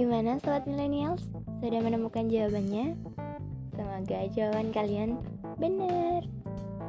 [0.00, 1.28] Gimana sobat millennials?
[1.60, 2.96] Sudah menemukan jawabannya?
[3.76, 5.20] Semoga jawaban kalian
[5.60, 6.24] benar.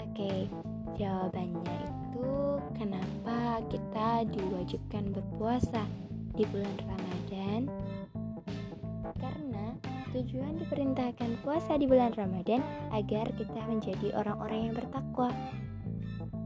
[0.00, 0.48] Oke,
[0.96, 2.32] jawabannya itu
[2.72, 5.84] kenapa kita diwajibkan berpuasa
[6.32, 7.60] di bulan Ramadan?
[9.20, 9.76] Karena
[10.16, 15.28] tujuan diperintahkan puasa di bulan Ramadan agar kita menjadi orang-orang yang bertakwa.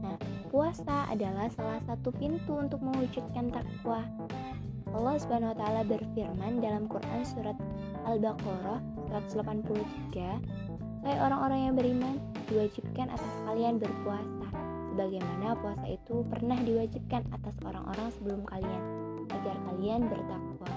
[0.03, 0.19] Nah,
[0.51, 4.03] puasa adalah salah satu pintu untuk mewujudkan takwa.
[4.93, 7.57] Allah Subhanahu wa taala berfirman dalam Quran surat
[8.09, 8.81] Al-Baqarah
[9.13, 10.41] 183,
[11.05, 12.15] "Hai orang-orang yang beriman,
[12.49, 14.49] diwajibkan atas kalian berpuasa
[14.89, 18.83] sebagaimana puasa itu pernah diwajibkan atas orang-orang sebelum kalian
[19.29, 20.73] agar kalian bertakwa."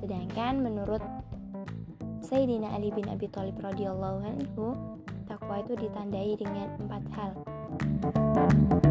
[0.00, 1.04] Sedangkan menurut
[2.24, 4.76] Sayyidina Ali bin Abi Thalib radhiyallahu anhu,
[5.28, 7.32] takwa itu ditandai dengan empat hal.
[7.98, 8.87] pertama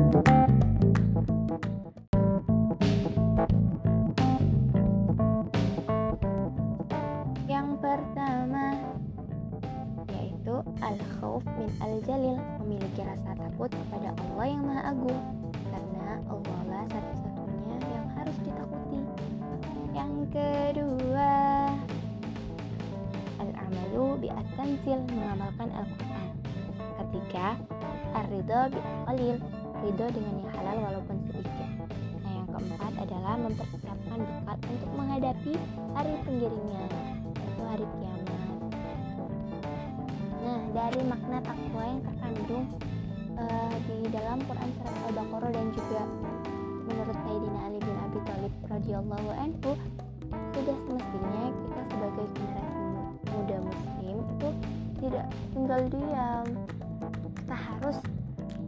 [11.38, 15.21] al-khauf min al-jalil memiliki rasa takut kepada Allah yang Maha Agung
[15.70, 19.02] karena Allah lah satu-satunya yang harus ditakuti.
[19.94, 21.38] Yang kedua
[23.38, 26.29] al-amalu bi at-tanzil mengamalkan Al-Qur'an.
[27.05, 27.48] Ketiga
[28.18, 29.38] ar-ridha bi qalil
[29.85, 31.70] ridho dengan yang halal walaupun sedikit.
[32.26, 35.54] Nah, yang keempat adalah mempersiapkan bekal untuk menghadapi
[35.94, 36.90] hari penggiringan
[37.68, 38.16] hari kiamat.
[40.77, 42.70] Dari makna takwa yang terkandung
[43.33, 46.05] uh, di dalam Quran surat Al-Baqarah dan juga
[46.85, 49.73] menurut Sayyidina Ali bin Abi Thalib radhiyallahu anhu
[50.53, 52.85] sudah semestinya kita sebagai generasi
[53.25, 54.49] muda muslim itu
[55.01, 56.48] tidak tinggal diam.
[57.41, 57.98] Kita harus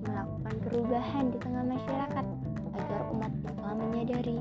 [0.01, 2.25] melakukan perubahan di tengah masyarakat
[2.73, 4.37] agar umat Islam menyadari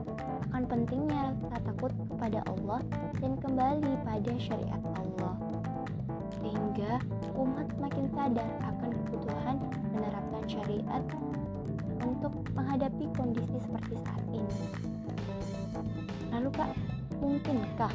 [0.49, 1.37] akan pentingnya
[1.69, 2.81] takut kepada Allah
[3.21, 5.48] dan kembali pada syariat Allah.
[6.39, 7.03] Sehingga
[7.35, 9.57] umat semakin sadar akan kebutuhan
[9.95, 11.05] menerapkan syariat
[12.03, 14.57] untuk menghadapi kondisi seperti saat ini.
[16.31, 16.71] Lalu Kak,
[17.19, 17.93] mungkinkah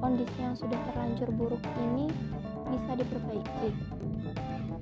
[0.00, 2.08] kondisi yang sudah terlanjur buruk ini
[2.72, 3.70] bisa diperbaiki?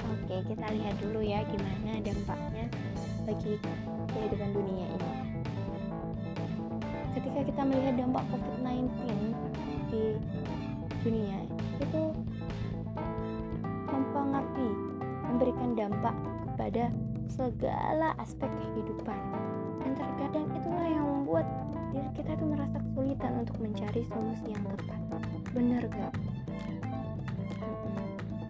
[0.03, 2.67] Oke, kita lihat dulu ya gimana dampaknya
[3.27, 3.59] bagi
[4.13, 5.11] kehidupan dunia ini.
[7.13, 8.89] Ketika kita melihat dampak COVID-19
[16.72, 16.88] kepada
[17.28, 19.21] segala aspek kehidupan.
[19.84, 21.44] Dan terkadang itulah yang membuat
[21.93, 25.00] diri kita itu merasa kesulitan untuk mencari solusi yang tepat.
[25.53, 26.16] Benar gak?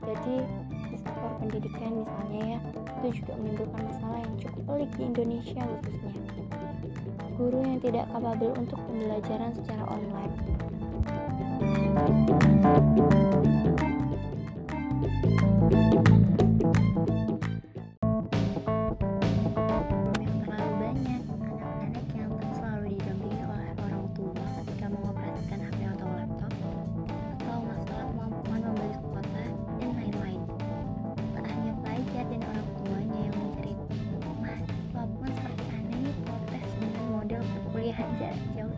[0.06, 0.36] Jadi
[0.70, 2.58] di sektor pendidikan misalnya ya
[3.02, 6.30] itu juga menimbulkan masalah yang cukup pelik di Indonesia khususnya.
[7.34, 10.34] Guru yang tidak kapabel untuk pembelajaran secara online.
[37.96, 38.71] 看见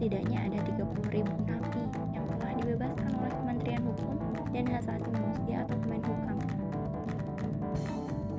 [0.00, 1.84] setidaknya ada 30 ribu napi
[2.16, 4.16] yang telah dibebaskan oleh Kementerian Hukum
[4.48, 6.38] dan Hak Asasi Manusia atau Kemenhukam.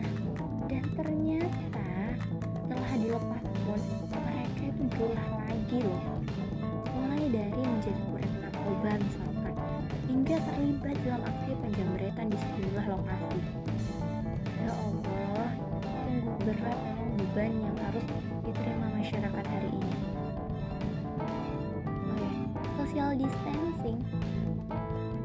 [0.02, 0.14] Nah,
[0.66, 1.88] dan ternyata
[2.34, 3.82] setelah dilepas pun
[4.26, 6.02] mereka itu berulah lagi loh.
[6.98, 9.56] Mulai dari menjadi kurir narkoba misalkan,
[10.10, 13.38] hingga terlibat dalam aksi penjamretan di sejumlah lokasi.
[14.62, 15.50] Ya Allah,
[16.08, 16.80] sungguh berat
[17.18, 18.06] beban yang harus
[18.44, 20.02] diterima masyarakat hari ini
[22.92, 24.04] social distancing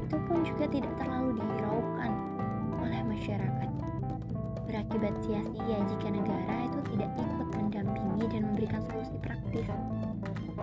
[0.06, 2.12] itu pun juga tidak terlalu dihiraukan
[2.78, 3.70] oleh masyarakat.
[4.70, 9.66] Berakibat sia-sia jika negara itu tidak ikut mendampingi dan memberikan solusi praktis.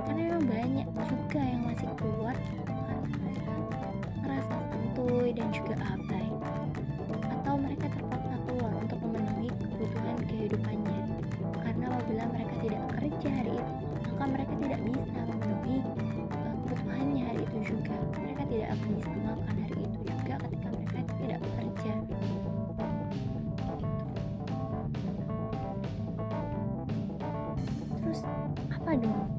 [0.08, 2.32] Karena memang banyak juga yang masih mereka
[4.24, 6.23] merasa santuy dan juga abai
[28.94, 29.33] Ada.